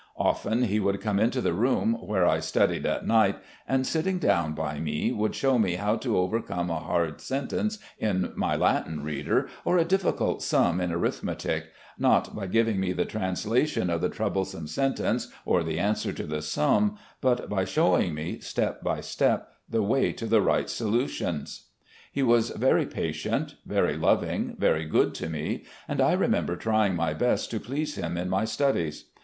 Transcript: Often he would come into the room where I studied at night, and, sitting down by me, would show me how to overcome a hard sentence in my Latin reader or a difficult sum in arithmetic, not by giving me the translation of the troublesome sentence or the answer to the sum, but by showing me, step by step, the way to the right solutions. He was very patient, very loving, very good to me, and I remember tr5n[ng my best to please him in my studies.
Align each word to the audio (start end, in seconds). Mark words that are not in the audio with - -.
Often 0.17 0.63
he 0.63 0.79
would 0.79 0.99
come 0.99 1.19
into 1.19 1.41
the 1.41 1.53
room 1.53 1.93
where 2.01 2.25
I 2.27 2.39
studied 2.39 2.87
at 2.87 3.05
night, 3.05 3.35
and, 3.67 3.85
sitting 3.85 4.17
down 4.17 4.53
by 4.53 4.79
me, 4.79 5.11
would 5.11 5.35
show 5.35 5.59
me 5.59 5.75
how 5.75 5.95
to 5.97 6.17
overcome 6.17 6.71
a 6.71 6.79
hard 6.79 7.21
sentence 7.21 7.77
in 7.99 8.33
my 8.35 8.55
Latin 8.55 9.03
reader 9.03 9.47
or 9.63 9.77
a 9.77 9.85
difficult 9.85 10.41
sum 10.41 10.81
in 10.81 10.91
arithmetic, 10.91 11.65
not 11.99 12.35
by 12.35 12.47
giving 12.47 12.79
me 12.79 12.93
the 12.93 13.05
translation 13.05 13.91
of 13.91 14.01
the 14.01 14.09
troublesome 14.09 14.65
sentence 14.65 15.27
or 15.45 15.63
the 15.63 15.77
answer 15.77 16.11
to 16.11 16.23
the 16.23 16.41
sum, 16.41 16.97
but 17.21 17.47
by 17.47 17.63
showing 17.63 18.15
me, 18.15 18.39
step 18.39 18.81
by 18.83 19.01
step, 19.01 19.49
the 19.69 19.83
way 19.83 20.11
to 20.11 20.25
the 20.25 20.41
right 20.41 20.67
solutions. 20.67 21.67
He 22.11 22.23
was 22.23 22.49
very 22.49 22.87
patient, 22.87 23.57
very 23.67 23.95
loving, 23.97 24.55
very 24.57 24.85
good 24.85 25.13
to 25.21 25.29
me, 25.29 25.63
and 25.87 26.01
I 26.01 26.13
remember 26.13 26.57
tr5n[ng 26.57 26.95
my 26.95 27.13
best 27.13 27.51
to 27.51 27.59
please 27.59 27.97
him 27.97 28.17
in 28.17 28.29
my 28.31 28.45
studies. 28.45 29.05